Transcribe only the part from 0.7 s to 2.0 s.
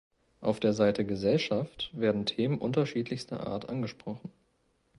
Seite "Gesellschaft"